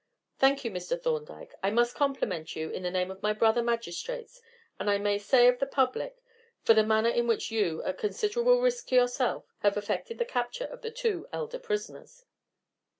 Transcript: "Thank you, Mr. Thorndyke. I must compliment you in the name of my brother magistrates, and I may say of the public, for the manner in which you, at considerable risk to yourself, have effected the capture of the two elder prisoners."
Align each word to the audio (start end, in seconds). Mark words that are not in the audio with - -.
"Thank 0.39 0.65
you, 0.65 0.71
Mr. 0.71 0.99
Thorndyke. 0.99 1.53
I 1.61 1.69
must 1.69 1.93
compliment 1.93 2.55
you 2.55 2.71
in 2.71 2.81
the 2.81 2.89
name 2.89 3.11
of 3.11 3.21
my 3.21 3.33
brother 3.33 3.61
magistrates, 3.61 4.41
and 4.79 4.89
I 4.89 4.97
may 4.97 5.19
say 5.19 5.47
of 5.47 5.59
the 5.59 5.67
public, 5.67 6.23
for 6.63 6.73
the 6.73 6.81
manner 6.83 7.11
in 7.11 7.27
which 7.27 7.51
you, 7.51 7.83
at 7.83 7.99
considerable 7.99 8.59
risk 8.61 8.87
to 8.87 8.95
yourself, 8.95 9.45
have 9.59 9.77
effected 9.77 10.17
the 10.17 10.25
capture 10.25 10.65
of 10.65 10.81
the 10.81 10.89
two 10.89 11.27
elder 11.31 11.59
prisoners." 11.59 12.25